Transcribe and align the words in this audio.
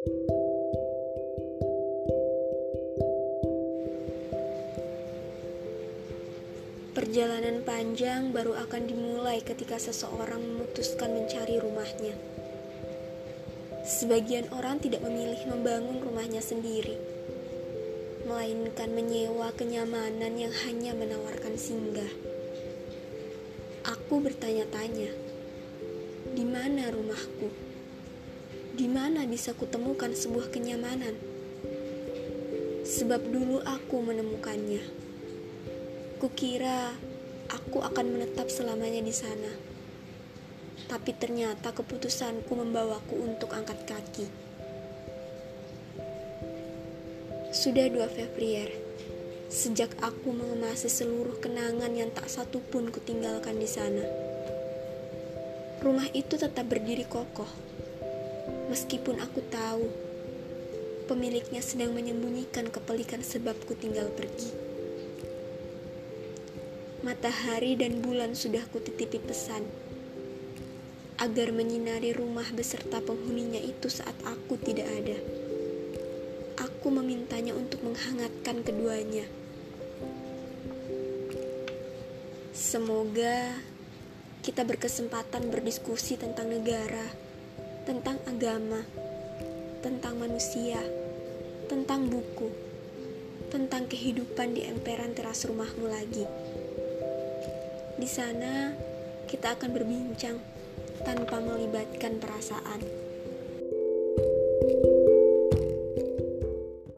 Perjalanan 0.00 0.16
panjang 7.68 8.32
baru 8.32 8.56
akan 8.64 8.88
dimulai 8.88 9.44
ketika 9.44 9.76
seseorang 9.76 10.40
memutuskan 10.40 11.12
mencari 11.12 11.60
rumahnya. 11.60 12.16
Sebagian 13.84 14.48
orang 14.56 14.80
tidak 14.80 15.04
memilih 15.04 15.44
membangun 15.52 16.00
rumahnya 16.00 16.40
sendiri, 16.40 16.96
melainkan 18.24 18.96
menyewa 18.96 19.52
kenyamanan 19.52 20.32
yang 20.32 20.56
hanya 20.64 20.96
menawarkan 20.96 21.60
singgah. 21.60 22.08
Aku 23.84 24.24
bertanya-tanya, 24.24 25.12
di 26.32 26.48
mana 26.48 26.88
rumahku? 26.88 27.68
Di 28.70 28.86
mana 28.86 29.26
bisa 29.26 29.50
kutemukan 29.54 30.14
sebuah 30.14 30.54
kenyamanan? 30.54 31.18
Sebab 32.86 33.22
dulu 33.26 33.58
aku 33.66 33.98
menemukannya. 33.98 34.82
Kukira 36.22 36.94
aku 37.50 37.82
akan 37.82 38.06
menetap 38.14 38.46
selamanya 38.46 39.02
di 39.02 39.14
sana. 39.14 39.50
Tapi 40.86 41.14
ternyata 41.18 41.74
keputusanku 41.74 42.50
membawaku 42.54 43.14
untuk 43.18 43.54
angkat 43.54 43.86
kaki. 43.86 44.26
Sudah 47.50 47.90
2 47.90 48.06
Februari, 48.10 48.78
sejak 49.50 49.90
aku 49.98 50.30
mengemasi 50.30 50.86
seluruh 50.86 51.42
kenangan 51.42 51.90
yang 51.90 52.14
tak 52.14 52.30
satu 52.30 52.62
pun 52.62 52.94
kutinggalkan 52.94 53.58
di 53.58 53.66
sana. 53.66 54.06
Rumah 55.82 56.14
itu 56.14 56.38
tetap 56.38 56.70
berdiri 56.70 57.02
kokoh, 57.08 57.50
meskipun 58.70 59.18
aku 59.18 59.42
tahu 59.50 59.90
pemiliknya 61.10 61.58
sedang 61.58 61.90
menyembunyikan 61.90 62.70
kepelikan 62.70 63.18
sebabku 63.18 63.74
tinggal 63.74 64.06
pergi. 64.14 64.54
Matahari 67.02 67.74
dan 67.74 67.98
bulan 67.98 68.38
sudah 68.38 68.62
kutitipi 68.70 69.18
pesan 69.18 69.66
agar 71.18 71.50
menyinari 71.50 72.14
rumah 72.14 72.46
beserta 72.54 73.02
penghuninya 73.02 73.58
itu 73.58 73.90
saat 73.90 74.14
aku 74.22 74.54
tidak 74.56 74.86
ada. 74.86 75.18
Aku 76.62 76.94
memintanya 76.94 77.58
untuk 77.58 77.82
menghangatkan 77.82 78.62
keduanya. 78.62 79.26
Semoga 82.54 83.58
kita 84.40 84.64
berkesempatan 84.64 85.50
berdiskusi 85.52 86.16
tentang 86.16 86.48
negara, 86.48 87.29
tentang 87.90 88.22
agama, 88.22 88.86
tentang 89.82 90.14
manusia, 90.14 90.78
tentang 91.66 92.06
buku, 92.06 92.46
tentang 93.50 93.90
kehidupan 93.90 94.54
di 94.54 94.62
emperan 94.62 95.10
teras 95.10 95.42
rumahmu 95.42 95.90
lagi. 95.90 96.22
Di 97.98 98.06
sana, 98.06 98.78
kita 99.26 99.58
akan 99.58 99.74
berbincang 99.74 100.38
tanpa 101.02 101.42
melibatkan 101.42 102.22
perasaan. 102.22 103.09